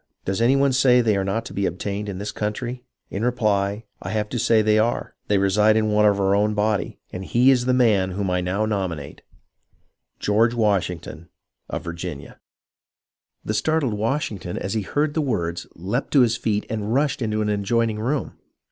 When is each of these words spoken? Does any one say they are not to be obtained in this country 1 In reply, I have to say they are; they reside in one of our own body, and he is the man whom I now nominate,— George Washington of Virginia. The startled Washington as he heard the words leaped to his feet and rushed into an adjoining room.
Does 0.25 0.41
any 0.41 0.55
one 0.55 0.73
say 0.73 0.99
they 0.99 1.15
are 1.15 1.23
not 1.23 1.45
to 1.45 1.53
be 1.53 1.67
obtained 1.67 2.09
in 2.09 2.17
this 2.17 2.31
country 2.31 2.83
1 3.09 3.17
In 3.17 3.23
reply, 3.23 3.83
I 4.01 4.09
have 4.09 4.29
to 4.29 4.39
say 4.39 4.63
they 4.63 4.79
are; 4.79 5.13
they 5.27 5.37
reside 5.37 5.77
in 5.77 5.91
one 5.91 6.07
of 6.07 6.19
our 6.19 6.33
own 6.33 6.55
body, 6.55 6.97
and 7.13 7.23
he 7.23 7.51
is 7.51 7.65
the 7.65 7.73
man 7.75 8.09
whom 8.13 8.27
I 8.31 8.41
now 8.41 8.65
nominate,— 8.65 9.21
George 10.27 10.55
Washington 10.55 11.29
of 11.69 11.83
Virginia. 11.83 12.39
The 13.45 13.53
startled 13.53 13.93
Washington 13.93 14.57
as 14.57 14.73
he 14.73 14.81
heard 14.81 15.13
the 15.13 15.21
words 15.21 15.67
leaped 15.75 16.09
to 16.13 16.21
his 16.21 16.35
feet 16.35 16.65
and 16.67 16.95
rushed 16.95 17.21
into 17.21 17.43
an 17.43 17.49
adjoining 17.49 17.99
room. 17.99 18.39